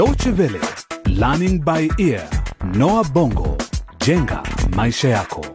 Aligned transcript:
Deutsche 0.00 0.30
Welle, 0.30 0.58
Learning 1.08 1.62
by 1.62 1.86
Ear, 1.98 2.26
Noah 2.74 3.04
Bongo, 3.12 3.58
jenga 4.06 4.42
maisha 4.76 5.08
yako. 5.08 5.46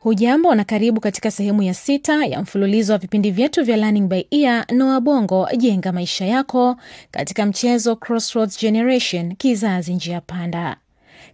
Hujambo 0.00 0.54
na 0.54 0.64
karibu 0.64 1.00
katika 1.00 1.30
sehemu 1.30 1.62
ya 1.62 1.74
sita 1.74 2.26
ya 2.26 2.42
mfululizo 2.42 2.92
wa 2.92 2.98
vipindi 2.98 3.30
vyetu 3.30 3.64
vya 3.64 3.76
Learning 3.76 4.08
by 4.08 4.22
Ear 4.30 4.66
Noa 4.72 5.00
Bongo 5.00 5.48
jenga 5.56 5.92
maisha 5.92 6.26
yako 6.26 6.76
katika 7.10 7.46
mchezo 7.46 7.96
Crossroads 7.96 8.60
Generation 8.60 9.36
kizazi 9.36 9.94
njia 9.94 10.20
panda. 10.20 10.76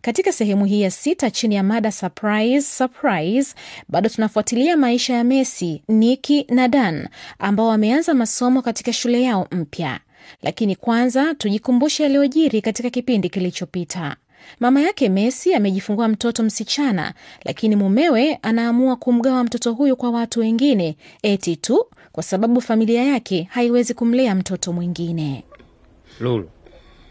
Katika 0.00 0.32
sehemu 0.32 0.64
hii 0.64 0.80
ya 0.82 0.90
sita 0.90 1.30
chini 1.30 1.54
ya 1.54 1.62
mada 1.62 1.92
surprise 1.92 2.60
surprise, 2.62 3.54
bado 3.88 4.08
tunafuatilia 4.08 4.76
maisha 4.76 5.14
ya 5.14 5.24
Messi, 5.24 5.82
Niki 5.88 6.46
na 6.48 6.68
Dan 6.68 7.08
ambao 7.38 7.66
wameanza 7.66 8.14
masomo 8.14 8.62
katika 8.62 8.92
shule 8.92 9.22
yao 9.22 9.48
mpya. 9.50 10.00
Lakini 10.42 10.76
kwanza 10.76 11.34
tujikumbushe 11.34 12.02
yaliyojiri 12.02 12.60
katika 12.62 12.90
kipindi 12.90 13.28
kilichopita. 13.28 14.16
Mama 14.60 14.80
yake 14.80 15.08
Messi 15.08 15.54
amejifungua 15.54 16.08
mtoto 16.08 16.42
msichana, 16.42 17.14
lakini 17.44 17.76
mumewe 17.76 18.38
anaamua 18.42 18.96
kumgawa 18.96 19.44
mtoto 19.44 19.72
huyu 19.72 19.96
kwa 19.96 20.10
watu 20.10 20.40
wengine, 20.40 20.96
eti 21.22 21.56
tu 21.56 21.86
kwa 22.12 22.22
sababu 22.22 22.60
familia 22.60 23.04
yake 23.04 23.48
haiwezi 23.50 23.94
kumlea 23.94 24.34
mtoto 24.34 24.72
mwingine. 24.72 25.44
Lulu, 26.20 26.50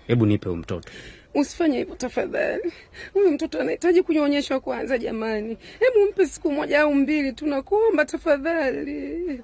hebu 0.08 0.26
nipe 0.26 0.50
mtoto. 0.50 0.90
Usifanye 1.36 1.78
hivyo 1.78 1.96
tafadhali. 1.96 2.72
Huyu 3.14 3.32
mtoto 3.32 3.62
anahitaji 3.62 4.02
kunyonyeshwa 4.02 4.60
kwanza. 4.60 4.98
Jamani, 4.98 5.58
hebu 5.80 6.06
mpe 6.12 6.28
siku 6.28 6.52
moja 6.52 6.82
au 6.82 6.94
mbili, 6.96 7.34
tunakuomba 7.34 8.06
tafadhali. 8.06 9.42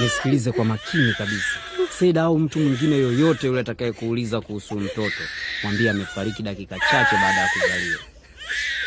Nisikilize 0.00 0.52
kwa 0.52 0.64
makini 0.64 1.12
kabisa. 1.18 1.58
Seda 1.98 2.22
au 2.22 2.38
mtu 2.38 2.58
mwingine 2.58 2.96
yoyote 2.96 3.46
yule 3.46 3.60
atakayekuuliza 3.60 4.40
kuhusu 4.40 4.74
mtoto, 4.80 5.22
mwambie 5.62 5.90
amefariki 5.90 6.42
dakika 6.42 6.76
chache 6.78 7.16
baada 7.16 7.40
ya 7.40 7.48
kuzaliwa, 7.52 7.98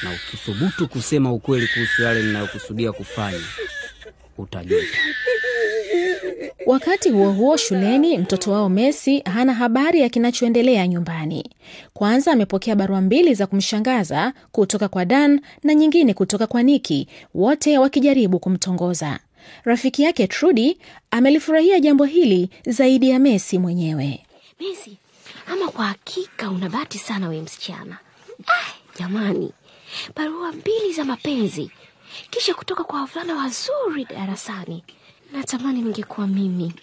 na 0.03 0.09
ukithubutu 0.11 0.87
kusema 0.87 1.33
ukweli 1.33 1.67
kuhusu 1.67 2.03
yale 2.03 2.23
ninayokusudia 2.23 2.91
kufanya, 2.91 3.39
utajuta. 4.37 4.97
Wakati 6.65 7.09
huo 7.09 7.31
huo, 7.31 7.57
shuleni 7.57 8.17
mtoto 8.17 8.51
wao 8.51 8.69
Messi 8.69 9.19
hana 9.19 9.53
habari 9.53 10.01
ya 10.01 10.09
kinachoendelea 10.09 10.87
nyumbani. 10.87 11.49
Kwanza 11.93 12.31
amepokea 12.31 12.75
barua 12.75 13.01
mbili 13.01 13.33
za 13.33 13.47
kumshangaza 13.47 14.33
kutoka 14.51 14.87
kwa 14.87 15.05
Dan 15.05 15.41
na 15.63 15.73
nyingine 15.75 16.13
kutoka 16.13 16.47
kwa 16.47 16.63
Niki, 16.63 17.07
wote 17.33 17.77
wakijaribu 17.77 18.39
kumtongoza. 18.39 19.19
Rafiki 19.63 20.03
yake 20.03 20.27
Trudy 20.27 20.77
amelifurahia 21.11 21.79
jambo 21.79 22.03
hili 22.05 22.49
zaidi 22.65 23.09
ya 23.09 23.19
Messi 23.19 23.57
mwenyewe. 23.59 24.25
Messi, 24.59 24.97
ama 25.47 25.67
kwa 25.71 25.85
hakika 25.85 26.49
una 26.49 26.69
bahati 26.69 26.97
sana 26.99 27.27
we 27.29 27.41
msichana. 27.41 27.97
Ah, 28.47 28.73
jamani, 28.99 29.51
barua 30.15 30.51
mbili 30.51 30.93
za 30.93 31.03
mapenzi 31.05 31.71
kisha 32.29 32.53
kutoka 32.53 32.83
kwa 32.83 32.99
wavulana 32.99 33.35
wazuri 33.35 34.05
darasani. 34.05 34.83
Natamani 35.33 35.81
ningekuwa 35.81 36.27
mimi. 36.27 36.73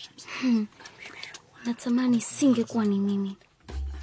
Natamani 1.67 2.21
singekuwa 2.21 2.85
ni 2.85 2.99
mimi. 2.99 3.37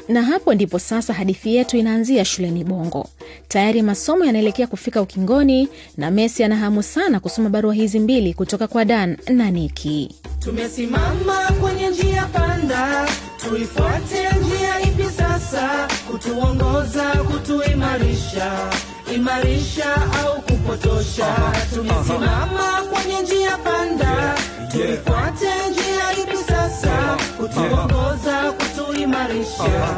Na 0.09 0.23
hapo 0.23 0.53
ndipo 0.53 0.79
sasa 0.79 1.13
hadithi 1.13 1.55
yetu 1.55 1.77
inaanzia 1.77 2.25
shuleni 2.25 2.63
Bongo. 2.63 3.09
Tayari 3.47 3.81
masomo 3.81 4.25
yanaelekea 4.25 4.67
kufika 4.67 5.01
ukingoni, 5.01 5.69
na 5.97 6.11
Messi 6.11 6.43
ana 6.43 6.55
hamu 6.55 6.83
sana 6.83 7.19
kusoma 7.19 7.49
barua 7.49 7.73
hizi 7.73 7.99
mbili 7.99 8.33
kutoka 8.33 8.67
kwa 8.67 8.85
Dan 8.85 9.17
na 9.27 9.51
Niki. 9.51 10.15
Tumesimama 10.39 11.47
kwenye 11.61 11.89
njia 11.89 12.25
panda, 12.25 13.09
tuifuate 13.49 14.29
njia 14.29 14.81
ipi 14.81 15.03
sasa? 15.03 15.87
Kutuongoza, 16.11 17.11
kutuimarisha, 17.11 18.69
imarisha 19.13 19.95
au 20.25 20.41
kupotosha? 20.41 21.35
Tumesimama 21.73 22.81
kwenye 22.93 23.21
njia 23.21 23.57
panda, 23.57 24.35
tuifuate 24.71 25.69
njia 25.71 26.23
ipi 26.23 26.37
sasa? 26.37 27.17
Kutuongoza, 27.37 28.51
kutuimarisha, 28.51 29.97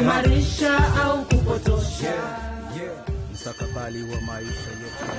imarisha 0.00 0.78
au 1.04 1.24
kupotosha? 1.24 2.14
Mstakabali 3.34 4.02
wa 4.02 4.20
maisha 4.20 4.70
yetu. 4.70 5.12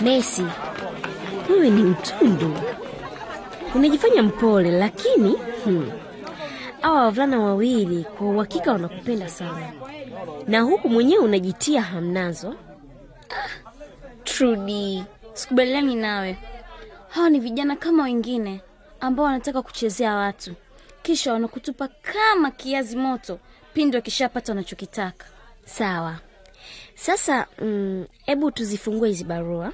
Messi, 0.00 0.44
wewe 1.50 1.70
ni 1.70 1.82
mtundu, 1.82 2.54
unajifanya 3.74 4.22
mpole, 4.22 4.70
lakini 4.70 5.36
hmm, 5.64 5.90
hawa 6.86 7.02
wavulana 7.02 7.38
wawili 7.40 8.04
kwa 8.04 8.26
uhakika 8.30 8.72
wanakupenda 8.72 9.28
sana, 9.28 9.72
na 10.46 10.60
huku 10.60 10.88
mwenyewe 10.88 11.24
unajitia 11.24 11.82
hamnazo. 11.82 12.54
trudi 14.24 15.04
sikubaliani 15.32 15.94
nawe. 15.94 16.36
Hawa 17.08 17.30
ni 17.30 17.40
vijana 17.40 17.76
kama 17.76 18.02
wengine 18.02 18.60
ambao 19.00 19.26
wanataka 19.26 19.62
kuchezea 19.62 20.14
watu, 20.14 20.54
kisha 21.02 21.32
wanakutupa 21.32 21.88
kama 21.88 22.50
kiazi 22.50 22.96
moto 22.96 23.38
pindi 23.74 23.96
wakishapata 23.96 24.52
wanachokitaka. 24.52 25.26
Sawa, 25.64 26.16
sasa 26.94 27.46
hebu 28.26 28.46
mm, 28.46 28.52
tuzifungue 28.54 29.08
hizi 29.08 29.24
barua. 29.24 29.72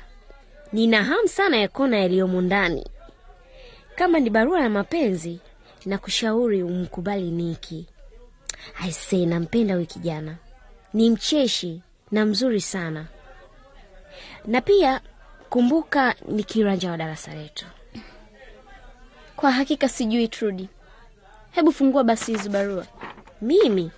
Nina 0.73 1.05
hamu 1.05 1.29
sana 1.29 1.57
ya 1.57 1.69
kuona 1.69 1.99
yaliyomo 1.99 2.41
ndani. 2.41 2.87
Kama 3.95 4.19
ni 4.21 4.31
barua 4.31 4.61
ya 4.61 4.71
mapenzi, 4.71 5.41
na 5.87 5.99
kushauri 5.99 6.63
umkubali 6.63 7.31
Niki. 7.31 7.87
Aisee, 8.83 9.27
nampenda 9.27 9.75
huyu 9.75 9.87
kijana, 9.87 10.37
ni 10.95 11.11
mcheshi 11.11 11.81
na 12.11 12.25
mzuri 12.27 12.61
sana, 12.61 13.07
na 14.47 14.61
pia 14.61 15.01
kumbuka 15.51 16.15
ni 16.29 16.45
kiranja 16.45 16.91
wa 16.91 16.97
darasa 16.97 17.35
letu. 17.35 17.67
Kwa 19.37 19.51
hakika 19.53 19.89
sijui 19.89 20.29
Trudi. 20.29 20.69
Hebu 21.51 21.73
fungua 21.73 22.05
basi 22.05 22.33
hizi 22.33 22.49
barua. 22.49 22.87
Mimi 23.41 23.91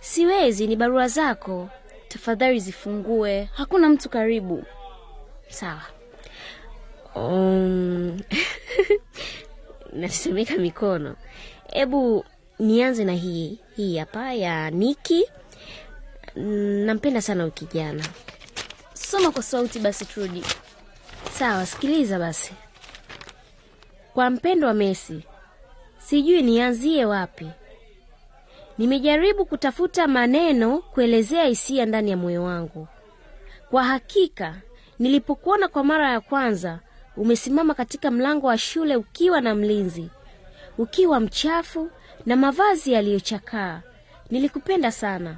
siwezi, 0.00 0.66
ni 0.66 0.76
barua 0.76 1.08
zako. 1.08 1.68
Tafadhali 2.08 2.60
zifungue, 2.60 3.48
hakuna 3.54 3.88
mtu 3.88 4.08
karibu. 4.08 4.64
Sawa. 5.48 5.82
Um, 7.14 8.20
natetemeka 9.92 10.56
mikono. 10.56 11.16
Hebu 11.72 12.24
nianze 12.58 13.04
na 13.04 13.12
hii 13.12 13.58
hii 13.76 13.96
hapa 13.98 14.32
ya 14.32 14.70
Niki. 14.70 15.24
Nampenda 16.84 17.22
sana 17.22 17.46
ukijana 17.46 18.02
kijana. 18.02 18.14
Soma 18.94 19.30
kwa 19.30 19.42
sauti 19.42 19.78
basi 19.78 20.04
trudi 20.04 20.44
Sawa, 21.38 21.66
sikiliza 21.66 22.18
basi. 22.18 22.52
Kwa 24.14 24.30
mpendo 24.30 24.66
wa 24.66 24.74
mesi 24.74 25.22
sijui 25.98 26.42
nianzie 26.42 27.04
wapi. 27.04 27.46
Nimejaribu 28.78 29.46
kutafuta 29.46 30.06
maneno 30.06 30.78
kuelezea 30.78 31.44
hisia 31.44 31.86
ndani 31.86 32.10
ya 32.10 32.16
moyo 32.16 32.44
wangu. 32.44 32.88
Kwa 33.70 33.84
hakika, 33.84 34.54
nilipokuona 34.98 35.68
kwa 35.68 35.84
mara 35.84 36.10
ya 36.10 36.20
kwanza 36.20 36.78
umesimama 37.18 37.74
katika 37.74 38.10
mlango 38.10 38.46
wa 38.46 38.58
shule 38.58 38.96
ukiwa 38.96 39.40
na 39.40 39.54
mlinzi, 39.54 40.08
ukiwa 40.78 41.20
mchafu 41.20 41.90
na 42.26 42.36
mavazi 42.36 42.92
yaliyochakaa, 42.92 43.82
nilikupenda 44.30 44.92
sana, 44.92 45.36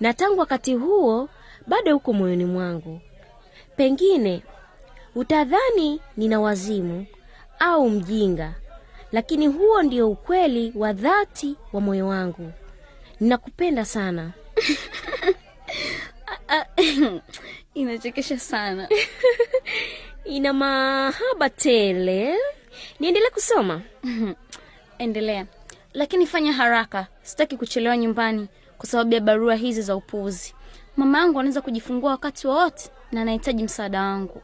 na 0.00 0.14
tangu 0.14 0.40
wakati 0.40 0.74
huo 0.74 1.28
bado 1.66 1.96
uko 1.96 2.12
moyoni 2.12 2.44
mwangu. 2.44 3.00
Pengine 3.76 4.42
utadhani 5.14 6.00
nina 6.16 6.40
wazimu 6.40 7.06
au 7.58 7.90
mjinga, 7.90 8.54
lakini 9.12 9.46
huo 9.46 9.82
ndio 9.82 10.10
ukweli 10.10 10.72
wa 10.76 10.92
dhati 10.92 11.56
wa 11.72 11.80
moyo 11.80 12.06
wangu. 12.06 12.52
Ninakupenda 13.20 13.84
sana. 13.84 14.30
Inachekesha 17.74 18.38
sana. 18.38 18.88
Ina 20.30 20.52
mahaba 20.52 21.48
tele. 21.50 22.34
Niendelee 23.00 23.30
kusoma? 23.30 23.82
Endelea, 24.98 25.46
lakini 25.94 26.26
fanya 26.26 26.52
haraka, 26.52 27.06
sitaki 27.22 27.56
kuchelewa 27.56 27.96
nyumbani 27.96 28.48
kwa 28.78 28.86
sababu 28.86 29.14
ya 29.14 29.20
barua 29.20 29.54
hizi 29.54 29.82
za 29.82 29.96
upuuzi. 29.96 30.54
Mama 30.96 31.18
yangu 31.18 31.40
anaweza 31.40 31.60
kujifungua 31.60 32.10
wakati 32.10 32.46
wowote 32.46 32.90
na 33.12 33.20
anahitaji 33.22 33.64
msaada 33.64 34.02
wangu. 34.02 34.42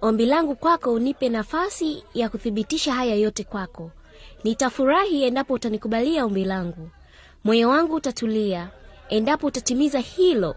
Ombi 0.00 0.26
langu 0.26 0.54
kwako, 0.56 0.92
unipe 0.92 1.28
nafasi 1.28 2.04
ya 2.14 2.28
kuthibitisha 2.28 2.92
haya 2.92 3.14
yote 3.14 3.44
kwako. 3.44 3.90
Nitafurahi 4.44 5.22
endapo 5.24 5.54
utanikubalia 5.54 6.24
ombi 6.24 6.44
langu. 6.44 6.90
Moyo 7.44 7.68
wangu 7.68 7.94
utatulia 7.94 8.68
endapo 9.08 9.46
utatimiza 9.46 9.98
hilo, 9.98 10.56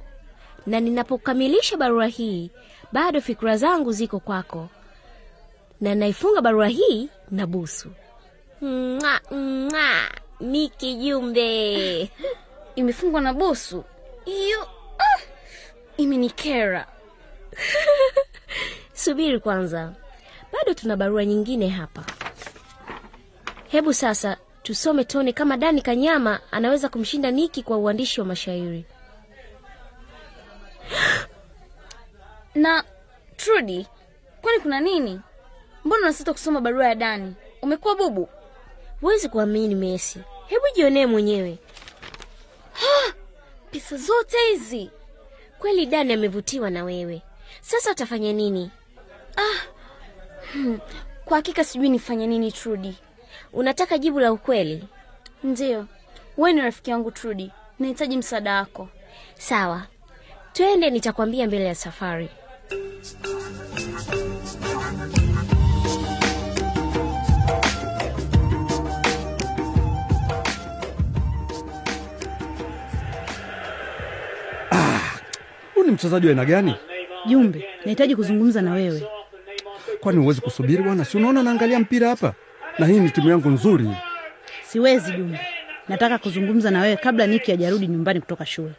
na 0.65 0.79
ninapokamilisha 0.79 1.77
barua 1.77 2.07
hii, 2.07 2.51
bado 2.94 3.22
fikra 3.22 3.57
zangu 3.57 3.92
ziko 3.92 4.19
kwako. 4.19 4.69
na 5.81 5.95
naifunga 5.95 6.42
barua 6.42 6.68
hii 6.68 7.10
na 7.31 7.48
busu. 7.48 7.90
Mwa, 8.62 9.22
mwa, 9.31 10.10
Niki 10.40 10.95
Jumbe. 10.95 12.01
Imefungwa 12.75 13.22
na 13.22 13.34
busu 13.34 13.84
iyo 14.25 14.62
Ah, 15.00 15.19
imenikera. 15.98 16.88
Subiri 18.94 19.40
kwanza, 19.40 19.94
bado 20.54 20.74
tuna 20.74 20.95
barua 20.98 21.25
nyingine 21.25 21.68
hapa. 21.69 22.04
Hebu 23.68 23.94
sasa 23.94 24.38
tusome 24.63 25.04
tone 25.04 25.34
kama 25.34 25.57
Dani 25.57 25.81
Kanyama 25.81 26.40
anaweza 26.51 26.90
kumshinda 26.90 27.31
Niki 27.31 27.63
kwa 27.63 27.78
uandishi 27.78 28.19
wa 28.22 28.25
mashairi. 28.28 28.86
Na 32.55 32.83
Trudy, 33.38 33.88
kwani 34.41 34.59
kuna 34.59 34.79
nini? 34.79 35.21
Mbona 35.85 36.01
unasita 36.01 36.33
kusoma 36.33 36.61
barua 36.61 36.88
ya 36.88 36.95
Dani? 36.95 37.35
Umekuwa 37.61 37.95
bubu? 37.95 38.29
Huwezi 39.01 39.29
kuamini 39.29 39.75
Messi, 39.75 40.19
hebu 40.47 40.63
jionee 40.75 41.05
mwenyewe. 41.05 41.57
Pesa 43.71 43.97
zote 43.97 44.38
hizi 44.51 44.89
Kweli 45.59 45.85
Dani 45.85 46.13
amevutiwa 46.13 46.69
na 46.69 46.83
wewe. 46.83 47.21
Sasa 47.61 47.91
utafanya 47.91 48.33
nini? 48.33 48.71
kwa 51.25 51.38
hakika 51.38 51.63
sijui 51.63 51.89
nifanye 51.89 52.27
nini. 52.27 52.51
Trudy, 52.51 52.95
Unataka 53.53 53.97
jibu 53.97 54.19
la 54.19 54.31
ukweli? 54.31 54.88
ndiyo, 55.44 55.88
wewe 56.38 56.53
ni 56.53 56.61
rafiki 56.61 56.89
yangu 56.91 57.11
Trudy, 57.11 57.51
nahitaji 57.79 58.17
msaada 58.17 58.56
wako. 58.56 58.89
Sawa, 59.38 59.83
twende, 60.53 60.89
nitakwambia 60.89 61.47
mbele 61.47 61.65
ya 61.65 61.75
safari. 61.75 62.29
Huu 75.75 75.83
ni 75.83 75.92
mchezaji 75.92 76.25
wa 76.27 76.31
aina 76.31 76.45
gani? 76.45 76.75
Jumbe, 77.25 77.65
nahitaji 77.86 78.15
kuzungumza 78.15 78.62
na 78.62 78.74
wewe. 78.74 79.04
Kwani 80.00 80.19
huwezi 80.19 80.42
kusubiri 80.42 80.83
bwana? 80.83 81.06
Si 81.06 81.18
unaona 81.18 81.44
naangalia 81.44 81.80
mpira 81.80 82.09
hapa, 82.09 82.33
na 82.80 82.86
hii 82.88 83.00
ni 83.00 83.09
timu 83.12 83.30
yangu 83.30 83.50
nzuri. 83.50 83.89
Siwezi 84.68 85.12
Jumbe, 85.12 85.39
nataka 85.89 86.18
kuzungumza 86.18 86.71
na 86.71 86.81
wewe 86.81 86.95
kabla 86.95 87.27
Niki 87.27 87.51
hajarudi 87.51 87.88
nyumbani 87.88 88.19
kutoka 88.19 88.45
shule. 88.45 88.74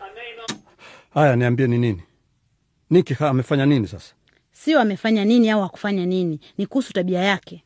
Haya, 1.15 1.37
niambie 1.37 1.67
ni 1.67 1.79
nini? 1.79 2.03
Niki 2.91 3.15
ha, 3.15 3.29
amefanya 3.29 3.67
nini 3.67 3.89
sasa? 3.89 4.15
Sio 4.53 4.81
amefanya 4.81 5.25
nini 5.25 5.51
au 5.51 5.63
hakufanya 5.63 6.07
nini, 6.07 6.41
ni 6.59 6.67
kuhusu 6.67 6.93
tabia 6.93 7.21
yake. 7.21 7.65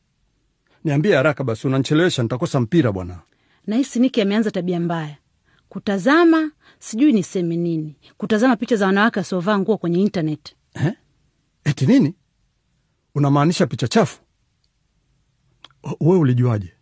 Niambie 0.85 1.17
haraka 1.17 1.44
basi, 1.44 1.67
unanichelewesha, 1.67 2.23
nitakosa 2.23 2.61
mpira 2.61 2.93
bwana. 2.93 3.20
Nahisi 3.67 4.00
Niki 4.00 4.20
ameanza 4.20 4.50
tabia 4.50 4.81
mbaya, 4.81 5.17
kutazama, 5.69 6.50
sijui 6.79 7.12
niseme 7.12 7.56
nini, 7.56 7.97
kutazama 8.17 8.56
picha 8.56 8.76
za 8.76 8.87
wanawake 8.87 9.19
wasiovaa 9.19 9.59
nguo 9.59 9.76
kwenye 9.79 10.00
intaneti. 10.00 10.56
Eh? 10.75 10.93
Eti 11.64 11.87
nini? 11.87 12.14
Unamaanisha 13.14 13.67
picha 13.67 13.88
chafu? 13.88 14.21
We 16.00 16.17
ulijuaje? 16.19 16.73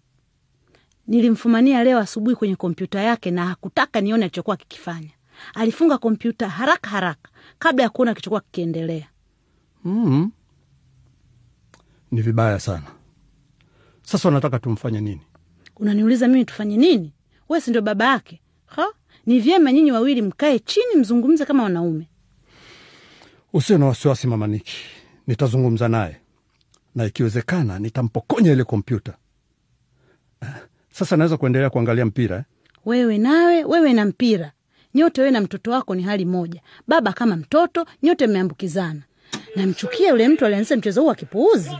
Nilimfumania 1.06 1.84
leo 1.84 1.98
asubuhi 1.98 2.36
kwenye 2.36 2.56
kompyuta 2.56 3.00
yake 3.00 3.30
na 3.30 3.46
hakutaka 3.46 4.00
nione 4.00 4.24
alichokuwa 4.24 4.54
akikifanya. 4.54 5.10
Alifunga 5.54 5.98
kompyuta 5.98 6.48
haraka 6.48 6.90
haraka 6.90 7.30
kabla 7.58 7.82
ya 7.82 7.88
kuona 7.90 8.14
kichokuwa 8.14 8.40
kikiendelea. 8.40 9.08
mm 9.84 10.30
Ni 12.10 12.22
vibaya 12.22 12.60
sana. 12.60 12.86
Sasa 14.02 14.28
unataka 14.28 14.58
tumfanye 14.58 15.00
nini? 15.00 15.20
Unaniuliza 15.76 16.28
mimi 16.28 16.44
tufanye 16.44 16.76
nini? 16.76 17.12
Wewe 17.48 17.60
si 17.60 17.70
ndio 17.70 17.82
baba 17.82 18.04
yake? 18.06 18.40
Ha? 18.66 18.86
Ni 19.26 19.40
vyema 19.40 19.72
nyinyi 19.72 19.92
wawili 19.92 20.22
mkae 20.22 20.58
chini 20.58 20.96
mzungumze 20.96 21.44
kama 21.44 21.62
wanaume. 21.62 22.08
Usio 23.52 23.78
na 23.78 23.86
wasiwasi, 23.86 24.26
mama 24.26 24.46
Niki, 24.46 24.76
nitazungumza 25.26 25.88
naye 25.88 26.20
na 26.94 27.04
ikiwezekana 27.04 27.78
nitampokonya 27.78 28.52
ile 28.52 28.64
kompyuta. 28.64 29.16
Eh, 30.42 30.48
Sasa 30.92 31.16
naweza 31.16 31.36
kuendelea 31.36 31.70
kuangalia 31.70 32.06
mpira 32.06 32.36
eh? 32.36 32.42
Wewe 32.84 33.18
nawe, 33.18 33.64
wewe 33.64 33.92
na 33.92 34.04
mpira. 34.04 34.52
Nyote 34.96 35.20
wewe 35.20 35.30
na 35.30 35.40
mtoto 35.40 35.70
wako 35.70 35.94
ni 35.94 36.02
hali 36.02 36.24
moja. 36.24 36.60
Baba 36.88 37.12
kama 37.12 37.36
mtoto, 37.36 37.86
nyote 38.02 38.26
mmeambukizana. 38.26 39.00
Namchukia 39.56 40.08
yule 40.10 40.28
mtu 40.28 40.46
alianzisha 40.46 40.76
mchezo 40.76 41.00
huu 41.00 41.06
wa 41.06 41.14
kipuuzi. 41.14 41.70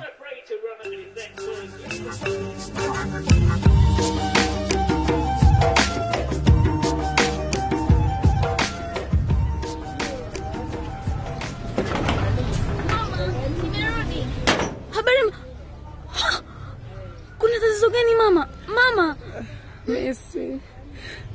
Messi, 20.20 20.60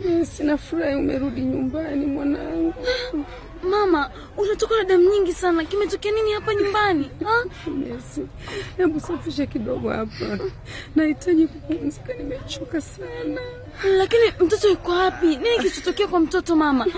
Messi, 0.06 0.44
nafurahi 0.44 0.96
umerudi 0.96 1.42
nyumbani 1.42 2.06
mwanangu. 2.06 2.74
mama, 3.64 4.12
unatoka 4.38 4.76
na 4.76 4.84
damu 4.84 5.10
nyingi 5.10 5.34
sana. 5.34 5.64
Kimetokea 5.64 6.12
nini 6.12 6.32
hapa 6.34 6.54
nyumbani? 6.56 7.10
Messi, 7.80 8.28
hebu 8.78 9.00
safisha 9.00 9.46
kidogo 9.46 9.90
hapa, 9.90 10.40
nahitaji 10.96 11.48
kupumzika, 11.48 12.14
nimechoka 12.14 12.82
sana. 12.82 13.42
Lakini 13.98 14.34
mtoto 14.40 14.68
yuko 14.70 14.92
wapi? 14.92 15.26
Nini 15.26 15.58
kilichotokea 15.58 16.08
kwa 16.08 16.20
mtoto 16.20 16.56
mama? 16.56 16.86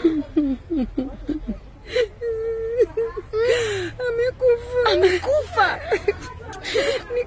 Amekufa, 4.07 4.91
Amekufa? 4.91 5.80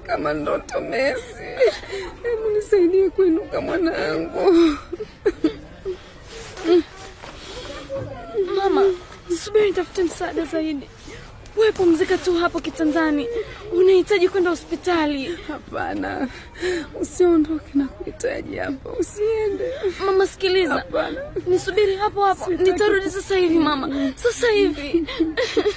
Kama 0.07 0.33
ndoto. 0.33 0.81
Messi, 0.81 1.43
hebu 2.23 2.49
nisaidie 2.55 3.09
kuinuka 3.09 3.61
mwanangu. 3.61 4.53
Mama, 8.55 8.83
subiri 9.43 9.65
nitafute 9.67 10.03
msaada 10.03 10.45
zaidi. 10.45 10.89
Wewe 11.57 11.71
pumzika 11.71 12.17
tu 12.17 12.33
hapo 12.33 12.59
kitandani, 12.59 13.27
unahitaji 13.73 14.29
kwenda 14.29 14.49
hospitali. 14.49 15.37
Hapana, 15.47 16.27
usiondoke 17.01 17.65
na 17.73 17.87
kuhitaji 17.87 18.55
hapa, 18.57 18.89
usiende. 18.89 19.71
Mama, 20.05 20.27
sikiliza, 20.27 20.73
Hapana. 20.73 21.21
nisubiri 21.47 21.95
hapo 21.95 22.25
hapo, 22.25 22.51
nitarudi 22.51 23.09
sasa 23.09 23.37
hivi 23.37 23.57
mama, 23.59 24.11
sasa 24.15 24.49
hivi. 24.51 25.05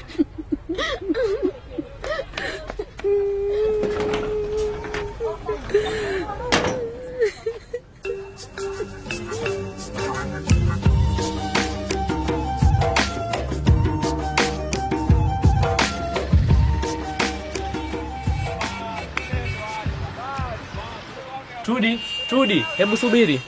Tudi, 21.71 22.01
Tudi, 22.29 22.65
hebu 22.77 22.97
subiri. 22.97 23.41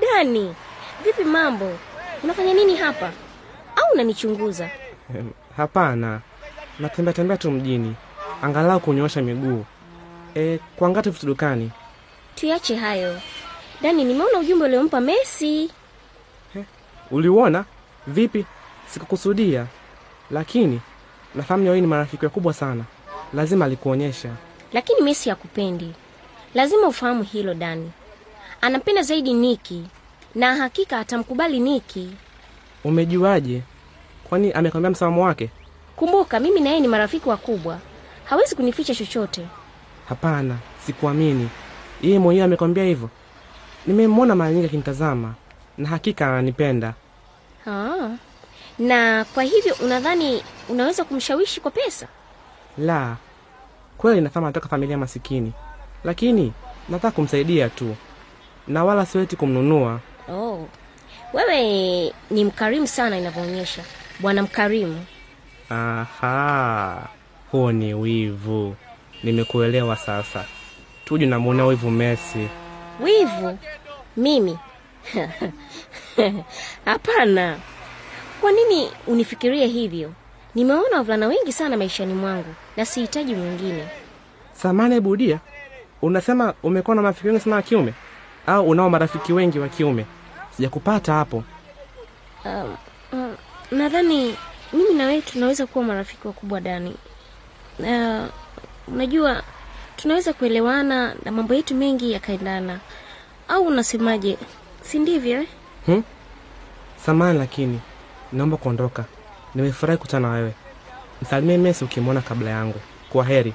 Dani, 0.00 0.54
vipi 1.04 1.24
mambo? 1.24 1.78
Unafanya 2.24 2.54
nini 2.54 2.76
hapa? 2.76 3.06
Au 3.76 3.92
unanichunguza? 3.94 4.70
Hapana, 5.56 6.20
natembea 6.78 7.14
tembea 7.14 7.36
tu 7.36 7.50
mjini, 7.50 7.94
angalau 8.42 8.80
kunyoosha 8.80 9.22
miguu. 9.22 9.64
E, 10.36 10.58
kuangata 10.76 11.10
vitu 11.10 11.26
dukani. 11.26 11.70
Tuache 12.34 12.76
hayo. 12.76 13.20
Dani, 13.82 14.04
nimeona 14.04 14.38
ujumbe 14.38 14.64
uliompa 14.64 15.00
Messi. 15.00 15.70
Uliuona? 17.10 17.64
Vipi? 18.06 18.46
Sikukusudia, 18.88 19.66
lakini 20.30 20.80
nafahamu 21.34 21.64
nyawii 21.64 21.80
ni 21.80 21.86
marafiki 21.86 22.24
wakubwa 22.24 22.52
sana, 22.52 22.84
lazima 23.34 23.64
alikuonyesha. 23.64 24.30
Lakini 24.72 25.00
Messi 25.00 25.30
hakupendi. 25.30 25.94
Lazima 26.56 26.88
ufahamu 26.88 27.22
hilo 27.22 27.54
Dani. 27.54 27.90
Anampenda 28.60 29.02
zaidi 29.02 29.34
Niki 29.34 29.84
na 30.34 30.56
hakika 30.56 30.98
atamkubali 30.98 31.60
Niki. 31.60 32.10
Umejuaje? 32.84 33.62
Kwani 34.28 34.52
amekwambia 34.52 34.90
msimamo 34.90 35.24
wake? 35.24 35.50
Kumbuka 35.96 36.40
mimi 36.40 36.60
na 36.60 36.68
yeye 36.68 36.80
ni 36.80 36.88
marafiki 36.88 37.28
wakubwa. 37.28 37.78
Hawezi 38.24 38.56
kunificha 38.56 38.94
chochote. 38.94 39.46
Hapana, 40.08 40.56
sikuamini. 40.86 41.48
Yeye 42.02 42.18
mwenyewe 42.18 42.44
amekwambia 42.44 42.84
hivyo. 42.84 43.10
Nimemwona 43.86 44.34
mara 44.34 44.50
nyingi 44.52 44.66
akinitazama 44.66 45.34
na 45.78 45.88
hakika 45.88 46.26
ananipenda. 46.26 46.94
Ah. 47.66 48.08
Na 48.78 49.24
kwa 49.34 49.42
hivyo 49.42 49.74
unadhani 49.84 50.42
unaweza 50.68 51.04
kumshawishi 51.04 51.60
kwa 51.60 51.70
pesa? 51.70 52.08
La, 52.78 53.16
Kweli 53.98 54.20
nafama 54.20 54.46
nataka 54.46 54.68
familia 54.68 54.98
masikini, 54.98 55.52
lakini 56.06 56.52
nataka 56.88 57.10
kumsaidia 57.10 57.68
tu 57.68 57.96
na 58.68 58.84
wala 58.84 59.06
siweti 59.06 59.36
kumnunua. 59.36 60.00
Oh, 60.28 60.68
wewe 61.32 62.12
ni 62.30 62.44
mkarimu 62.44 62.86
sana 62.86 63.18
inavyoonyesha, 63.18 63.82
bwana 64.20 64.42
mkarimu. 64.42 65.04
Aha, 65.70 67.08
huo 67.52 67.72
ni 67.72 67.94
wivu. 67.94 68.76
Nimekuelewa 69.22 69.96
sasa. 69.96 70.44
Tuju 71.04 71.26
namwonea 71.26 71.64
wivu 71.66 71.90
Messi. 71.90 72.48
Wivu 73.00 73.58
mimi? 74.16 74.58
Hapana. 76.84 77.58
Kwa 78.40 78.52
nini 78.52 78.90
unifikirie 79.06 79.66
hivyo? 79.66 80.12
Nimeona 80.54 80.96
wavulana 80.96 81.26
wengi 81.26 81.52
sana 81.52 81.76
maishani 81.76 82.14
mwangu 82.14 82.54
na 82.76 82.84
sihitaji 82.86 83.34
mwingine. 83.34 83.84
Samane 84.52 85.00
Budia, 85.00 85.40
unasema 86.02 86.54
umekuwa 86.62 86.96
na 86.96 87.02
marafiki 87.02 87.26
wengi 87.28 87.40
sana 87.40 87.56
wa 87.56 87.62
kiume 87.62 87.94
au 88.46 88.68
unao 88.68 88.90
marafiki 88.90 89.32
wengi 89.32 89.58
wa 89.58 89.68
kiume? 89.68 90.06
Sijakupata 90.56 91.12
hapo. 91.12 91.44
Um, 92.44 92.76
um, 93.12 93.36
nadhani 93.70 94.36
mimi 94.72 94.94
na 94.94 95.06
wewe 95.06 95.20
tunaweza 95.22 95.66
kuwa 95.66 95.84
marafiki 95.84 96.26
wakubwa 96.26 96.60
Dani. 96.60 96.96
Uh, 97.78 98.24
unajua 98.88 99.42
tunaweza 99.96 100.32
kuelewana 100.32 101.14
na 101.24 101.32
mambo 101.32 101.54
yetu 101.54 101.74
mengi 101.74 102.12
yakaendana, 102.12 102.80
au 103.48 103.62
unasemaje? 103.66 104.38
Si 104.82 104.98
ndivyo 104.98 105.40
eh? 105.40 105.46
Hmm? 105.86 106.02
Samani, 107.06 107.38
lakini 107.38 107.80
naomba 108.32 108.56
kuondoka. 108.56 109.04
Nimefurahi 109.54 109.98
kutana 109.98 110.28
na 110.28 110.34
wewe. 110.34 110.52
Msalimie 111.22 111.58
Messi 111.58 111.84
ukimwona 111.84 112.20
kabla 112.20 112.50
yangu. 112.50 112.80
Kwa 113.10 113.24
heri. 113.24 113.54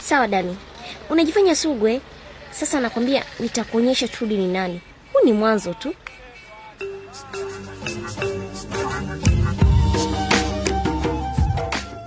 Sawa 0.00 0.28
Dani, 0.28 0.56
unajifanya 1.10 1.56
sugwe. 1.56 2.00
Sasa 2.50 2.80
nakwambia 2.80 3.24
nitakuonyesha 3.40 4.08
Trudi 4.08 4.36
ni 4.36 4.48
nani. 4.48 4.80
Huu 5.12 5.24
ni 5.24 5.32
mwanzo 5.32 5.74
tu. 5.74 5.94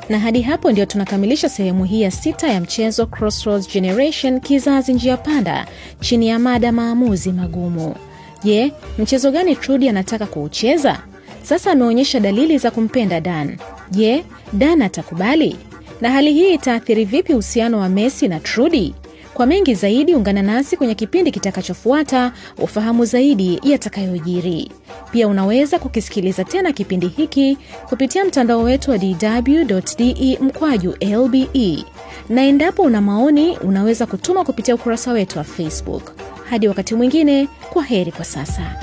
na 0.10 0.20
hadi 0.20 0.42
hapo 0.42 0.72
ndio 0.72 0.86
tunakamilisha 0.86 1.50
sehemu 1.50 1.84
hii 1.86 2.02
ya 2.02 2.12
sita 2.12 2.48
ya 2.48 2.62
mchezo 2.62 3.06
Crossroads 3.06 3.68
Generation, 3.74 4.40
kizazi 4.40 4.94
njia 4.94 5.18
panda, 5.18 5.66
chini 6.00 6.28
ya 6.28 6.40
mada 6.40 6.72
maamuzi 6.72 7.32
magumu. 7.32 7.96
Je, 8.44 8.72
mchezo 8.98 9.32
gani 9.32 9.56
Trudi 9.56 9.90
anataka 9.90 10.26
kuucheza? 10.26 11.00
Sasa 11.44 11.72
ameonyesha 11.72 12.20
dalili 12.20 12.58
za 12.58 12.72
kumpenda 12.72 13.22
Dan. 13.22 13.58
Je, 13.92 14.24
Dan 14.54 14.82
atakubali? 14.82 15.58
Na 16.02 16.12
hali 16.12 16.34
hii 16.34 16.54
itaathiri 16.54 17.06
vipi 17.06 17.34
uhusiano 17.34 17.80
wa 17.80 17.90
Messi 17.90 18.28
na 18.28 18.40
Trudi? 18.40 18.96
Kwa 19.34 19.46
mengi 19.46 19.74
zaidi, 19.76 20.16
ungana 20.16 20.42
nasi 20.42 20.78
kwenye 20.78 20.96
kipindi 20.96 21.32
kitakachofuata 21.32 22.32
ufahamu 22.58 23.06
zaidi 23.06 23.60
yatakayojiri. 23.64 24.72
Pia 25.12 25.28
unaweza 25.28 25.80
kukisikiliza 25.80 26.44
tena 26.44 26.72
kipindi 26.74 27.08
hiki 27.08 27.58
kupitia 27.90 28.26
mtandao 28.26 28.64
wetu 28.64 28.92
wa 28.92 28.98
dw.de 28.98 30.38
mkwaju 30.42 30.96
lbe, 31.02 31.86
na 32.30 32.42
endapo 32.44 32.82
una 32.84 33.02
maoni 33.02 33.58
unaweza 33.58 34.06
kutuma 34.06 34.44
kupitia 34.44 34.76
ukurasa 34.76 35.12
wetu 35.12 35.38
wa 35.38 35.44
Facebook. 35.44 36.12
Hadi 36.50 36.68
wakati 36.68 36.96
mwingine, 36.96 37.48
kwa 37.70 37.84
heri 37.84 38.12
kwa 38.12 38.26
sasa. 38.26 38.76